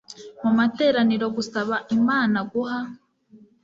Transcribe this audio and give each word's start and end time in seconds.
mu 0.41 0.51
materaniro 0.59 1.25
gusaba 1.37 1.75
Imana 1.97 2.39
guha 2.51 2.79